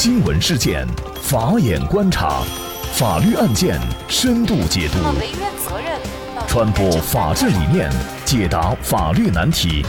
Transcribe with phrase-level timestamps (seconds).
[0.00, 0.86] 新闻事件，
[1.20, 2.44] 法眼观察，
[2.94, 4.98] 法律案件深度解读，
[6.46, 7.90] 传播法治理念，
[8.24, 9.84] 解答法律难题，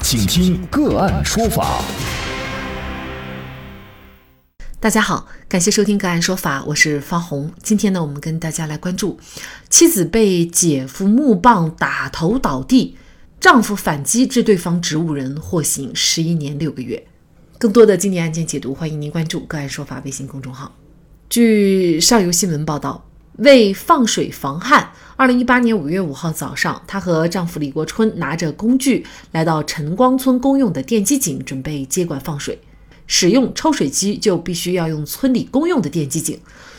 [0.00, 1.82] 请听个案说法。
[4.78, 7.52] 大家好，感谢收听个案说法，我是方红。
[7.60, 9.18] 今天呢，我们跟大家来关注
[9.68, 12.96] 妻子被姐夫木棒打头倒地，
[13.40, 17.08] 丈夫反击致对方植物人，获刑十一年六个月。
[17.60, 20.72] 更多的经典案件解读，欢迎您关注“个案说法”微信公众号。
[21.28, 23.04] 据上游新闻报道，
[23.38, 32.60] 为放水防旱，二零一八年五月五号早上，她和丈夫李国春拿着工具来到晨光村公用的电机井，准备接管放水。
[33.08, 36.38] 使用抽水机就必须要用村里公用的电机井。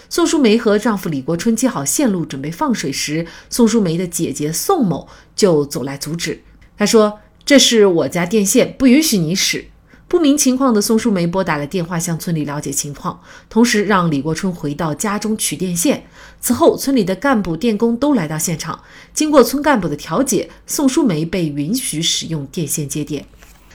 [0.09, 6.41] 宋淑梅和丈夫李国春接好线路，准备放水时，宋淑梅的姐姐宋某就走来阻止。
[6.77, 9.66] 她说：“这是我家电线，不允许你使。”
[10.09, 16.03] 不明情况的宋淑梅拨打了电话，向村里了解情况，同时让李国春回到家中取电线。
[16.41, 18.81] 此后，村里的干部、电工都来到现场。
[19.13, 23.23] 经过村干部的调解，宋淑梅被允许使用电线接电。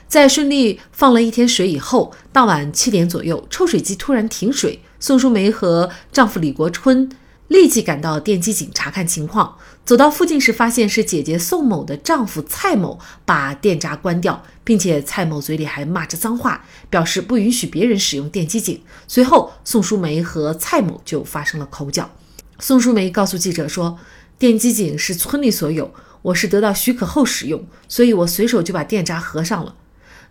[0.08, 4.80] 在顺利放了一天水以后，当晚七点左右，抽水机突然停水。
[4.98, 7.08] 宋淑梅和丈夫李国春。
[7.54, 18.82] 立即赶到电机井查看情况，走到附近时，发现是姐姐宋某的丈夫蔡某把电闸关掉，并且蔡某嘴里还骂着脏话，表示不允许别人使用电机井。
[19.06, 22.10] 随后，宋淑梅和蔡某就发生了口角。
[22.58, 23.98] 宋淑梅告诉记者说
[24.36, 29.76] ：“电机井是村里所有，我是得到许可后使用，所以我随手就把电闸合上了。”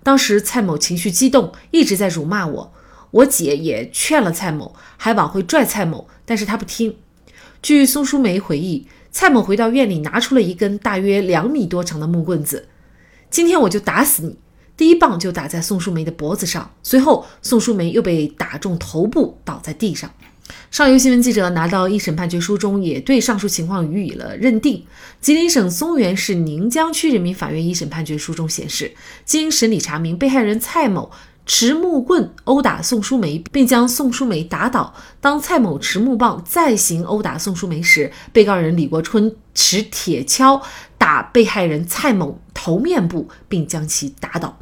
[0.04, 2.74] 当时蔡某情绪激动，一直在辱骂我。
[3.12, 6.98] 我姐也劝了蔡某，还往回拽蔡某，但是他不听。
[7.64, 12.68] 据宋淑梅回忆，蔡某回到院里，拿出了一根大约两米多长的木棍子。
[13.30, 14.36] 今天我就打死你！
[14.76, 20.12] 第一棒就打在宋淑梅的脖子上，随后宋淑梅又被打中头部，倒在地上。
[20.72, 24.86] 上游新闻记者拿到一审判决书中，也对上述情况予以了认定。
[25.22, 28.92] 吉林省松原市宁江区人民法院一审判决书中显示，
[29.24, 31.10] 经审理查明，被害人蔡某。
[31.46, 34.94] 持木棍殴打宋淑梅，并将宋淑梅打倒。
[35.20, 40.62] 当蔡某持木棒再行殴打宋淑梅时，被告人李国春持铁锹
[40.98, 44.58] 打被害人蔡某头面部，并将其打倒。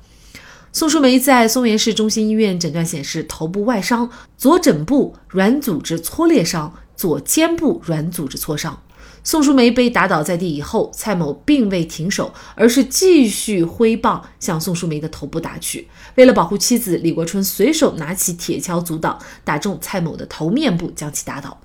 [0.74, 8.82] 宋淑梅在松原市中心医院诊断显示，头部外伤，左枕部软组织挫裂伤，左肩部软组织挫伤。
[9.24, 15.88] 宋淑梅被打倒在地以后，蔡某并未停手，而是继续挥棒向宋淑梅的头部打去。
[16.16, 21.62] 为了保护妻子，李国春随手拿起铁锹阻挡，打中蔡某的头面部，将其打倒。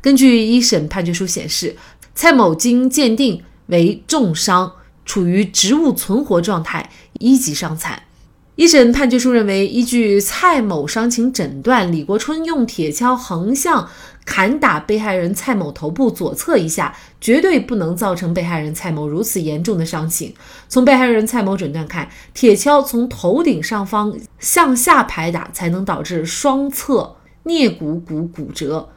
[0.00, 1.76] 根据一审判决书显示，
[2.14, 8.04] 蔡某经鉴定为重伤，处于植物存活状态，一级伤残。
[8.60, 13.88] 一审判决书认为，依据蔡某伤情诊断，李国春用铁锹横向
[14.26, 20.34] 砍打被害人蔡某头部左侧一下，绝对不能造成被害人蔡某如此严重的伤情。
[20.68, 28.90] 从被害人蔡某诊断看，铁锹从头顶上方向下拍打，才能导致双侧颞骨骨骨折、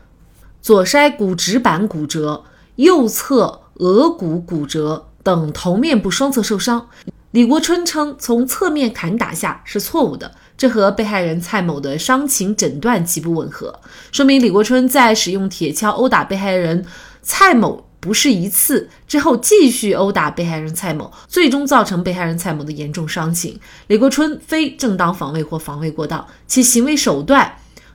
[0.61, 2.43] 左筛骨直板骨折、
[2.75, 6.89] 右侧额骨骨折等头面部双侧受伤。
[7.33, 13.79] 李国春称，从侧面砍打下是错误的，这和被害人蔡某的伤情诊断极不吻合，
[14.11, 16.85] 说明李国春在使用铁锹殴打被害人
[17.23, 23.59] 蔡某不是一次之后继续殴打被害人蔡某，最终造成被害人蔡某的严重伤情。
[23.87, 27.51] 李国春非正当防卫或防卫过当，其行为手段。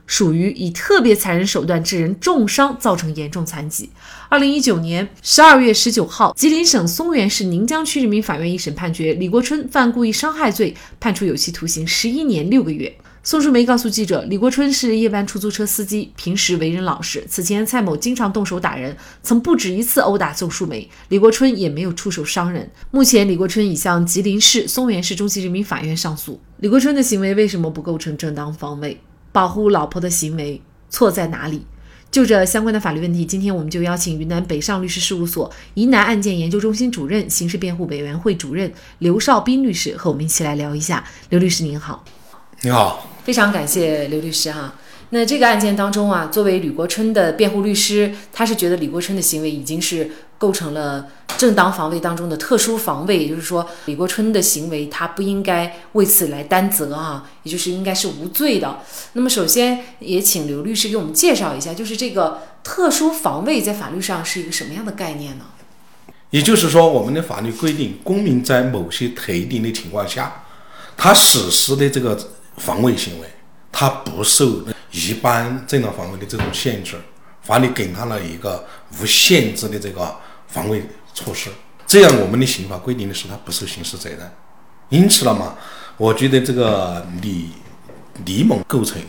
[0.09, 3.87] 属于以特别残忍手段致人重伤，造成严重残疾。
[4.27, 12.91] 二零一九年十二月十九号，吉林省松原市宁江区人民法院一审判决李国春犯故意伤害罪，判处有期徒刑十一年六个月。
[13.21, 17.23] 宋淑梅告诉记者，李国春是夜班出租车司机，平时为人老实。
[17.29, 22.67] 此前蔡某经常动手打人，曾不止一次殴打宋淑梅，李国春也没有出手伤人。
[22.89, 26.41] 目前，李国春已向吉林市松原市中级人民法院上诉。
[26.57, 28.99] 李国春的行为为什么不构成正当防卫？
[29.31, 31.65] 保护老婆的行为错在哪里？
[32.11, 41.03] 就这相关的法律问题，今天我们就邀请云南北上律师事务所疑难案件研究中心主任、刑事辩护委员会主任刘少斌律师和我们一起来聊一下。
[41.29, 42.03] 刘律师您好，
[42.61, 44.73] 你好，非常感谢刘律师哈。
[45.11, 58.81] 那这个案件当中啊，作为李国春的辩护律师，他是觉得李国春的行为已经是构成了正当防卫当中的特殊防卫，也就是说，李国春的行为他不应该为此来担责啊，也就是应该是无罪的。
[59.13, 65.45] 那么，首先也请刘律师给我们介绍一下，就是这个特殊防卫在法律上是一个什么样的概念呢？
[66.29, 70.43] 也就是说，我们的法律规定，公民在某些特定的情况下，
[70.95, 72.15] 他实施的这个
[72.57, 73.27] 防卫行为。
[73.71, 76.95] 他不受一般正当防卫的这种限制，
[77.41, 78.65] 法律给他了一个
[78.99, 80.15] 无限制的这个
[80.47, 80.83] 防卫
[81.13, 81.49] 措施。
[81.85, 84.19] 这样，我们的刑法规定的是他不受刑事责任。
[84.89, 85.55] 因此了嘛，
[85.97, 87.49] 我觉得这个李
[88.25, 89.01] 李某构成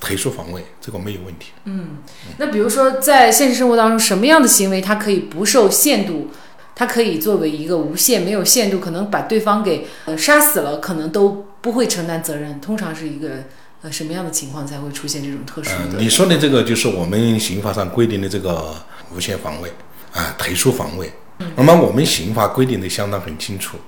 [0.00, 1.52] 特殊防卫，这个没有问题。
[1.64, 1.98] 嗯，
[2.38, 6.28] 那比如说在现实生活当中，什么样的行为他可以不受限度？
[6.74, 12.58] 他可以作为一个无限没有限度，可能把对方给呃杀死了，可能都不会承担责任。
[12.58, 13.44] 通常是一个
[13.82, 15.98] 呃什么样的情况才会出现这种特殊的？
[15.98, 18.74] 你说的这个就是我们刑法上规定的这个
[19.14, 19.72] 无限防卫
[20.12, 21.10] 啊，特殊防卫。
[21.56, 23.78] 那么我们刑法规定的相当很清楚，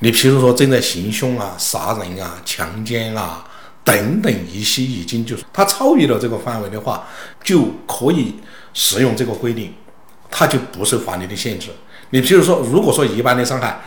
[0.00, 3.46] 你譬如说正在行凶啊、杀人啊、强奸啊
[3.84, 7.06] 等等一些已经就是他超越了这个范围的话，
[7.44, 8.34] 就可以
[8.74, 9.72] 适用这个规定，
[10.28, 11.68] 他就不受法律的限制。
[12.10, 13.80] 你譬如说，如果说一般的伤害，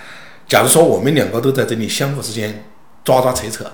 [0.47, 2.63] 假如说我们两个都在这里相互之间
[3.03, 3.69] 抓抓扯扯，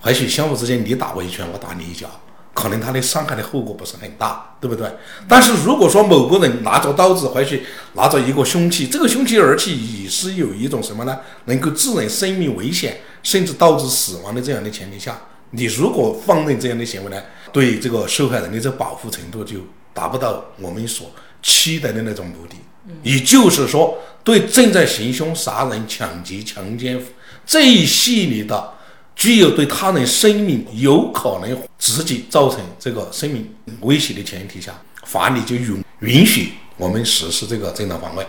[0.00, 2.08] 或许相互之间你打我一拳，我打你一脚。
[2.52, 4.86] 可能他的伤害的后果不是很大，对不对？
[5.28, 7.64] 但是如果说某个人拿着刀子，或许
[7.94, 11.20] 拿着一个凶器，这个凶器而且也是有一种什么呢？
[11.44, 15.16] 能够致人生命危险，甚至导致死亡的这样的前提下，
[15.52, 19.60] 你如果放任这样的行为呢，对这个受害人的这保护程度就
[19.94, 21.08] 达不到我们所
[21.40, 22.56] 期待的那种目的。
[23.04, 27.00] 也就是说，对正在行凶、杀人、抢劫、强奸
[27.46, 28.72] 这一系列的。
[29.20, 33.46] 具有对他人生命有可能直接造成这个生命
[33.82, 34.72] 威胁的前提下，
[35.02, 38.26] 法律就允允许我们实施这个正当防卫。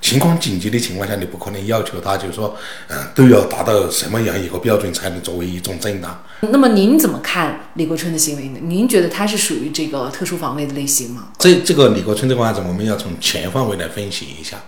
[0.00, 2.56] 情况紧急的情况下，你不可能要求他，就是说，
[2.88, 6.24] 嗯，都要达到什么样一个标准才能作为一种正当。
[6.40, 8.58] 那么您怎么看李国春的行为呢？
[8.60, 11.28] 您觉得他是属于这个特殊防卫的类型吗？
[11.38, 14.60] 这这个李国春这个案子，我们要从全方位来分析一下。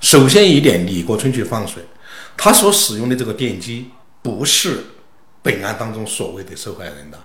[0.00, 1.82] 首先一点，李国春去放水，
[2.36, 3.90] 他所使用的这个电击。
[4.24, 4.84] 不是
[5.42, 7.20] 本案当中所谓的受害人的，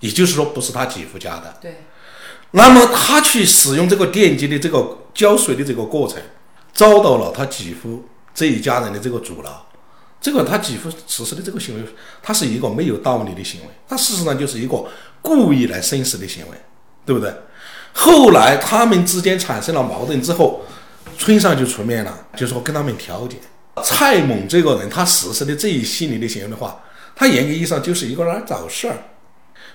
[0.00, 1.56] 也就是说不是他姐夫家的。
[1.62, 1.84] 对。
[2.50, 6.20] 那么他去使用这个电机的这个浇水的这个过程，
[6.72, 8.04] 遭到了他姐夫
[8.34, 9.66] 这一家人的这个阻挠。
[10.20, 11.84] 这个他姐夫实施的这个行为，
[12.20, 14.84] 他是一个没有道理的行为，他事实上就是一个
[15.22, 16.56] 故意来生事的行为，
[17.06, 17.32] 对不对？
[17.92, 20.62] 后来他们之间产生了矛盾之后，
[21.16, 23.38] 村上就出面了，就说跟他们调解。
[23.82, 26.80] 蔡某这个人，他实施的这一系列的行为的话，
[27.14, 28.96] 他严格意义上就是一个人找事儿。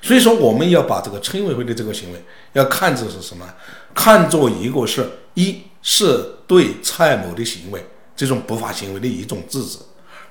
[0.02, 2.24] 所以说，我们要把这个村委会的这个行为
[2.54, 3.46] 要看作是什么？
[3.94, 7.84] 看作一个是一是对蔡某的行为
[8.16, 9.80] 这种不法行为的一种制止；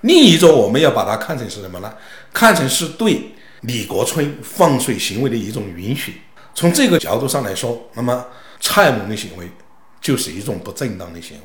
[0.03, 1.93] 另一种，我们要把它看成是什么呢？
[2.33, 3.33] 看成是对
[3.63, 6.21] 李国春放水行为的一种允许。
[6.55, 8.25] 从这个角度上来说，那么
[8.61, 9.49] 蔡某的行为
[10.01, 11.43] 就是一种不正当的行为。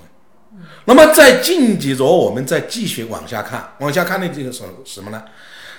[0.85, 5.23] 那么在进阶着，我们再继续往下看，往下看的这个什什么呢？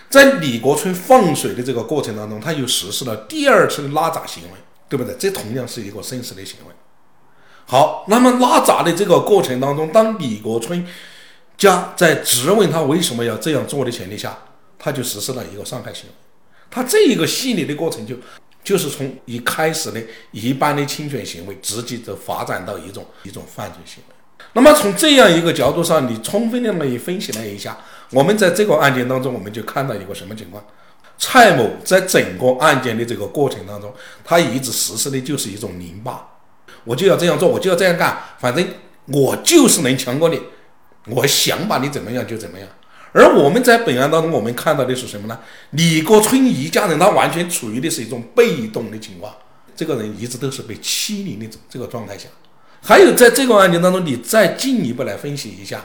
[0.08, 4.50] 在李国春放水的这个过程当中，他又实施了第二次的拉闸行为，
[4.88, 5.14] 对不对？
[5.19, 6.75] 这同样是一个生死的行为。
[7.67, 10.85] 好，那么拉闸的这个过程当中，当李国春
[11.56, 14.37] 家在质问他为什么要这样做的前提下，
[14.79, 16.14] 他就实施了一个伤害行为。
[16.69, 18.17] 他这一个系列的过程就
[18.64, 20.02] 就是从一开始的
[20.32, 24.14] 一般的侵权行为，直接就发展到一种一种犯罪行为。
[24.52, 27.79] 那么从这样一个角度上，你充分的来分析了一下，
[28.11, 30.64] 我们在这个案件当中，我们就看到一个什么情况？
[31.19, 33.92] 蔡某在整个案件的这个过程当中，
[34.25, 36.26] 他一直实施的就是一种凌霸，
[36.85, 38.66] 我就要这样做，我就要这样干，反正
[39.07, 40.40] 我就是能强过你，
[41.09, 42.66] 我想把你怎么样就怎么样。
[43.12, 45.38] 而我们在本案当中，我们看到的是什么呢？
[45.71, 49.33] 李国春一家人他完全处于的是一种被动的情况，
[49.76, 52.28] 这个人一直都是被欺凌的这个状态下。
[52.83, 55.85] 还有，在这个案件当中，你再进一步来分析一下。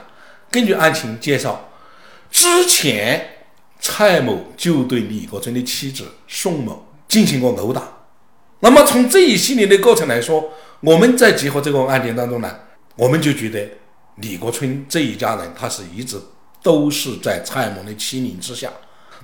[0.49, 1.69] 根据案情介绍，
[2.31, 3.45] 之前
[3.79, 7.83] 蔡某就对李国春的妻子宋某进行过殴打。
[8.61, 12.55] 那么从这一系列的过程来说，我们再结合这个案件当中呢，
[12.95, 13.69] 我们就觉得
[14.15, 16.17] 李国春这一家人他是一直
[16.63, 18.71] 都是在蔡某的欺凌之下。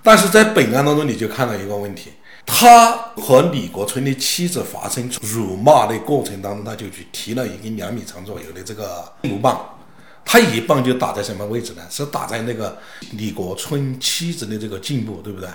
[0.04, 2.12] 但是在本案当中，你就看到一个问题。
[2.45, 9.77] 他和李国春的妻子发生辱骂的过程当中，他就去提了一根两米长左右的这个木棒，
[10.25, 11.81] 他一棒就打在什么位置呢？
[11.89, 12.77] 是打在那个
[13.12, 15.50] 李国春妻子的这个颈部，对不对？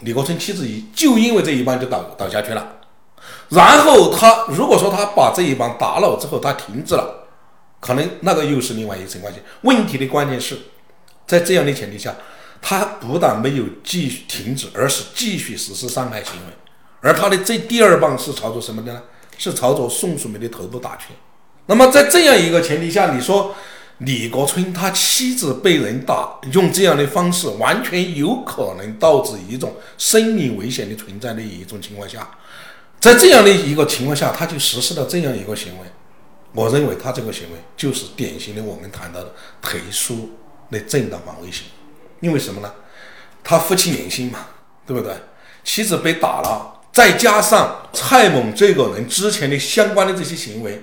[0.00, 2.76] 李国春妻子一就因为这一棒就倒倒下去了。
[3.50, 7.28] 然后他如果说他把这一棒打了之后，他停止了，
[7.80, 9.40] 可能那个又是另外一层关系。
[9.62, 10.56] 问题的关键是
[11.26, 12.14] 在这样的前提下。
[12.60, 16.52] 他不但没有继续停止，而是继续实施伤害行为，
[17.00, 19.02] 而他的这第二棒是朝着什么的呢？
[19.36, 21.14] 是朝着宋淑梅的头部打去。
[21.66, 23.54] 那么在这样一个前提下，你说
[23.98, 32.28] 李国春他妻子被人打，用这样的方式，完全有可能导致一种生命危险的存在的一种情况下，
[32.98, 35.86] 在这样的一个情况下，他就实施了这样一个行为。
[36.52, 40.30] 我认为他这个行为就是典型的我们谈到的特殊
[40.70, 41.64] 的正当防卫性。
[42.20, 42.72] 因为什么呢？
[43.44, 44.46] 他夫妻连心嘛，
[44.86, 45.14] 对不对？
[45.64, 50.82] 妻子被打了，再加上蔡某这个人之前的相关的这些行为，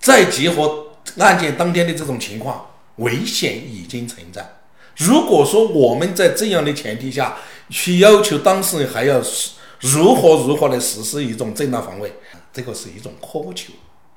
[0.00, 2.66] 再结合案件当天的这种情况，
[2.96, 4.56] 危险已经存在。
[4.96, 7.36] 如果说我们在这样的前提下
[7.70, 9.22] 去要求当事人还要
[9.80, 12.12] 如何如何的实施一种正当防卫，
[12.52, 13.72] 这个是一种苛求。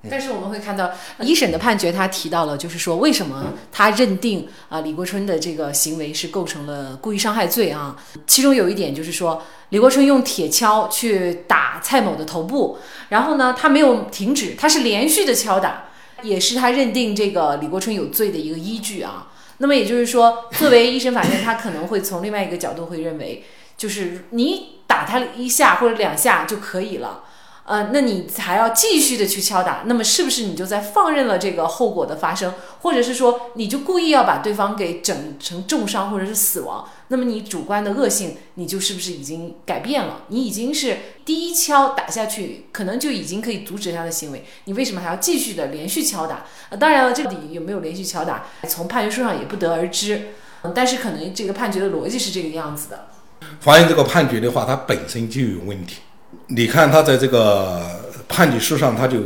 [0.10, 7.96] 但是我们会看到一审的判决，他提到了，就是说为什么他认定啊李国春的这个行为是构成了故意伤害罪啊？
[8.28, 12.78] 其中有一点就是说，李国春用铁锹去打蔡某的头部，
[13.10, 15.86] 然后呢，他没有停止，他是连续的敲打，
[16.22, 19.32] 也是他认定这个李国春有罪的一个依据啊。
[19.58, 23.44] 那么也就是说，作为一审法院，他可能会从另外一个角度会认为，
[23.78, 27.24] 就是你打他一下或者两下就可以了。
[27.66, 36.88] 呃，那你还要继续的去敲打，那么是不是你就在放任了这个后果的发生，或者是说你就故意要把对方给整成重伤或者是死亡？
[37.08, 40.22] 那么你主观的恶性，你就是不是已经改变了？
[40.28, 46.46] 你已经是第一敲打下去，可能就已经可以阻止他的行为，你为什么还要继续的连续敲打？
[46.80, 50.34] 当然了，这里有没有连续敲打，从判决书上也不得而知。
[50.62, 53.08] 嗯，但是可能这个判决的逻辑是这个样子的。
[53.60, 55.98] 法院这个判决的话，它本身就有问题。
[56.48, 59.18] 你看他在这个判决书上，他就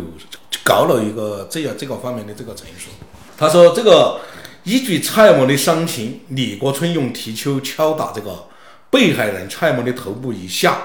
[0.63, 2.89] 搞了一个这样这个方面的这个陈述。
[3.37, 4.21] 他说：“这个
[4.63, 8.45] 依据蔡某的伤情，李国春用铁锹敲打这个
[8.89, 10.77] 被害人蔡某的头部以下，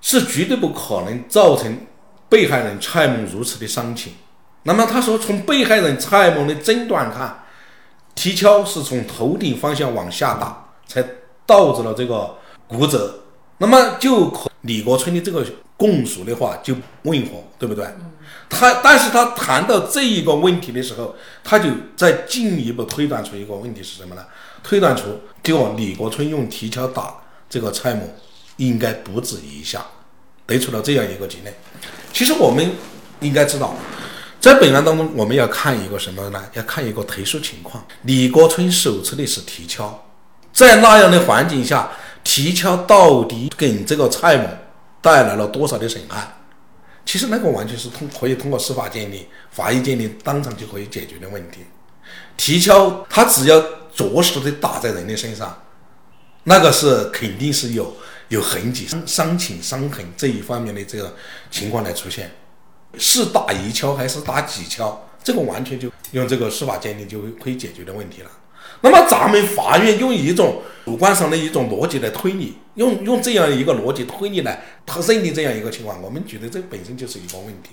[0.00, 1.76] 是绝对不可能造成
[2.28, 4.12] 被害人蔡某如此的伤情。
[4.62, 7.42] 那么他说，从被害人蔡某的诊断看，
[8.14, 11.04] 铁锹是从头顶方向往下打，才
[11.44, 12.36] 导致了这个
[12.68, 13.20] 骨折。
[13.58, 15.44] 那么就可李国春的这个。”
[15.82, 17.84] 供述的话就吻合，对不对？
[18.48, 24.24] 他，但是他谈到这一个问题的时候，他就再进一步推断出一个问题是什么呢？
[24.62, 27.16] 推断出，就李国春用铁锹打
[27.50, 28.02] 这个蔡某，
[28.58, 29.84] 应该不止一下，
[30.46, 31.52] 得出了这样一个结论。
[32.12, 32.64] 其实我们
[33.18, 33.74] 应该知道，
[34.38, 36.40] 在本案当中，我们要看一个什么呢？
[36.52, 37.84] 要看一个特殊情况。
[38.02, 39.92] 李国春手持的是铁锹，
[40.52, 41.90] 在那样的环境下，
[42.22, 44.46] 铁锹到底跟这个蔡某？
[45.02, 46.26] 带来了多少的损害？
[47.04, 51.60] 其实那个完全是通可以通过司法鉴定、法医鉴定当场就可以解决的问题。
[52.36, 53.60] 提敲它只要
[53.92, 55.62] 着实的打在人的身上，
[56.44, 57.94] 那个是肯定是有
[58.28, 61.14] 有痕迹、伤伤情、伤痕这一方面的这个
[61.50, 62.30] 情况来出现。
[62.98, 65.08] 是打一敲还是打几敲？
[65.24, 68.30] 这个完全就用这个司法鉴定就可以解决的问题了。
[68.80, 77.70] 那么咱们法院用一种主观上的一种逻辑来推理，用用这样一个逻辑推理来他认定这样一个情况，我们觉得这本身就是一个问题。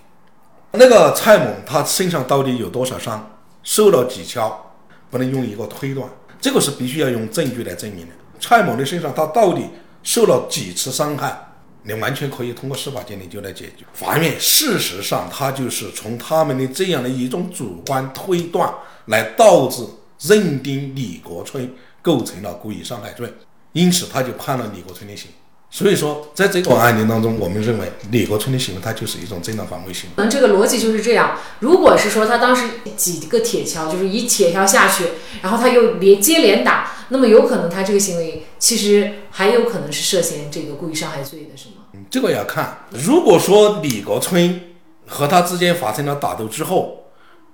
[0.74, 4.74] 那个蔡某他身上到底有多少伤，受了几敲，
[5.10, 6.08] 不能用一个推断，
[6.40, 8.14] 这个是必须要用证据来证明的。
[8.40, 9.64] 蔡某的身上他到底
[10.04, 11.36] 受了几次伤害，
[11.82, 13.84] 你完全可以通过司法鉴定就来解决。
[13.94, 18.72] 法院事实上他就是从他们的这样的一种主观推断
[19.06, 19.84] 来导致。
[20.22, 23.34] 认定李国春构成了故意伤害罪，
[23.74, 25.30] 因此他就判了李国春的刑。
[25.72, 30.16] 所以说，在这个案件当中，我们认为李国春的行为，他就是一种正当防卫行为。
[30.16, 31.38] 可能这个逻辑就是这样。
[31.60, 35.06] 如果是说他当时几个铁锹，就是一铁锹下去，
[35.44, 41.76] 然后他又连接连打，那么有可能他这个行为其实还有可能是涉嫌这个故意伤害罪的，是吗？
[41.94, 42.86] 嗯这个要看。
[42.92, 44.60] 如果说李国春
[45.06, 47.04] 和他之间发生了打斗之后，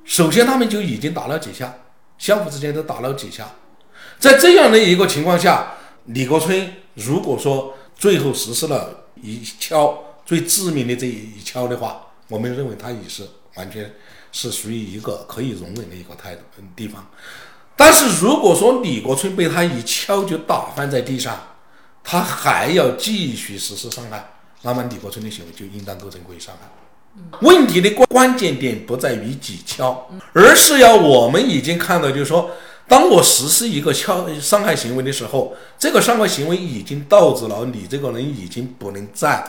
[0.05, 1.73] 首先他们就已经打了几下。
[2.17, 3.49] 相互之间都打了几下，
[4.19, 5.73] 在这样的一个情况下，
[6.05, 13.93] 李国春如果说最后实施了一敲最致命的这一敲的话，我们认为他也是完全
[14.31, 16.41] 是属于一个可以容忍的一个态度
[16.75, 17.05] 地方。
[17.75, 21.37] 但是如果说李国春被他一敲就打翻在地上，
[22.03, 24.31] 他还要继续实施伤害，
[24.61, 26.69] 那么李国春的行为就应当构成故意伤害。
[27.41, 32.49] 问题的关关键点不在于几敲，而是要我们已经看到，就是说，
[32.87, 39.43] 当我实施一个敲伤害行为的时候，这个伤害行为已经导致了你这个人已经不能在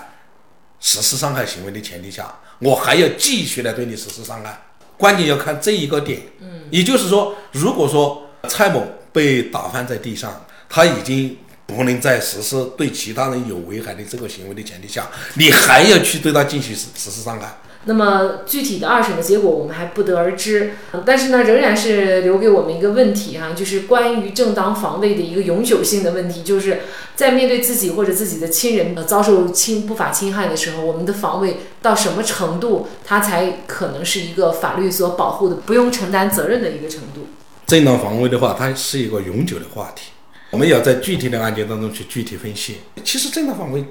[0.81, 4.59] 实施伤害行为的前提下，我还要继续来对你实施伤害。
[4.97, 6.21] 关键要看这一个点。
[6.41, 11.37] 嗯，也就是说，如果说蔡某被打翻在地上，他已经。
[11.67, 26.83] 不能在实施对其他人有危害的这个行为的前提下，你还要去对他进行实实施伤害，那么具体的二审的结果我们还不得而知，但是呢，仍然是留给我们一个问题哈，就是关于正当防卫的一个永久性的问题，就是
[27.15, 37.27] 在面对自己或者自己的亲人呃遭受侵不法侵害的时候，我们的防卫到什么程度，它才可能是一个法律所保护的不用承担责任的一个程度？
[37.67, 40.11] 正当防卫的话，它是一个永久的话题，
[40.57, 42.77] 我们要在具体的案件当中去具体分析。
[43.05, 43.85] 其实正当防卫。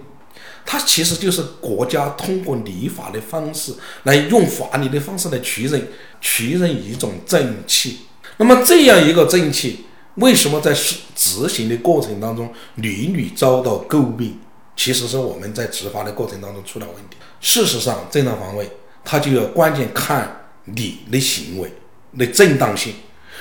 [0.65, 7.99] 它其实就是国家通过立法的方式来用法律的方式来确认确认一种正气。
[8.37, 14.39] 那么这样一个正气，为什么在执行的过程当中屡屡遭到诟病？
[14.75, 17.17] 其实是我们在执法的过程当中出了问题。
[17.41, 18.67] 事实上，正当防卫
[19.03, 21.71] 它就要关键看你的行为
[22.17, 22.95] 的正当性。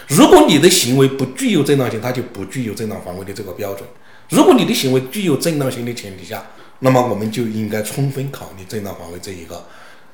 [0.09, 3.89] 如果你的行为不具有正当性，它就不具有正当防卫的这个标准。
[4.31, 6.45] 如果你的行为具有正当性的前提下，
[6.81, 9.67] 那么我们就应该充分考虑正当防卫这一个，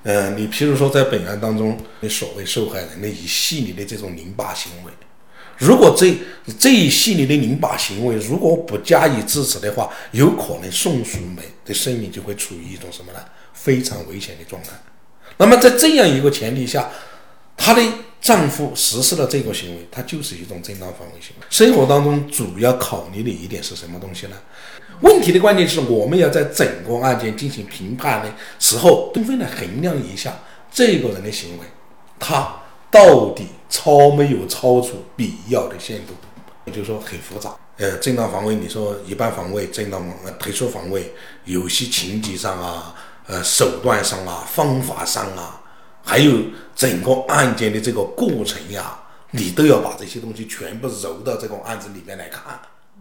[0.02, 4.92] 呃，你譬如说在本案当中，你所谓受害人的一系列的这种拧巴行为，
[5.59, 6.14] 如果这
[6.59, 13.18] 这一系列的拧巴行为如果不加以制止的话，有可能宋淑梅的生命就会处于一种什么呢？
[13.52, 14.70] 非常危险的状态。
[15.37, 16.90] 那么在这样一个前提下，
[17.62, 17.82] 她的
[18.22, 21.46] 丈夫实施了这个行为，他就是一种正当防卫行为。
[21.50, 24.36] 生活当中主要考虑的一点是什么东西呢？
[25.02, 30.34] 问题的关键是我们要在整个案件进行评判的时候，充分的衡量一下
[30.72, 31.64] 这个人的行为，
[32.18, 36.14] 他到底超没有超出必要的限度，
[36.64, 37.54] 也就是说很复杂。
[37.76, 41.12] 呃，正当防卫，你说一般防卫、正当防卫、特殊防卫，
[41.44, 42.94] 有些情节上啊，
[43.26, 45.62] 呃，手段上啊，方法上啊，
[46.10, 46.32] 还有
[46.74, 48.98] 整个案件的这个过程呀，
[49.30, 52.58] 你都要把这些东西全部揉到这个案子里面来看。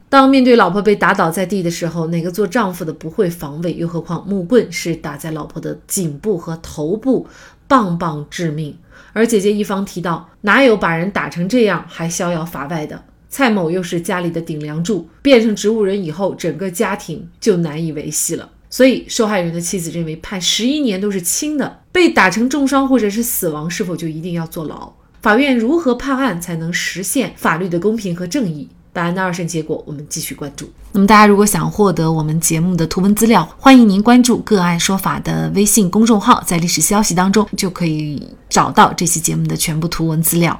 [0.09, 3.73] 当面对老婆被打倒在地的时候，哪个做丈夫的不会防卫？
[3.73, 7.27] 又何况木棍是打在老婆的颈部和头部，
[7.67, 8.77] 棒棒致命。
[9.13, 13.03] 而姐姐一方提到，哪有把人打成这样还逍遥法外的？
[13.27, 18.47] 蔡某又是家里的顶梁柱，变成植物人以后，整个家庭就难以维系了。
[18.69, 21.79] 所以，受害人的妻子认为，判十一年都是轻的。
[21.91, 24.91] 被打成重伤或者是死亡，是否就一定要坐牢？
[25.21, 28.69] 法院如何判案才能实现法律的公平和正义？
[28.93, 30.69] 本案的二审结果，我们继续关注。
[30.91, 40.59] 那么，大家如果想获得我们节目的图文资料，欢迎您关注“个案说法”的微信公众号，在历史消息当中就可以找到这期节目的全部图文资料。